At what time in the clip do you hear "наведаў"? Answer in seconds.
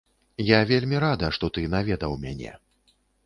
1.75-2.17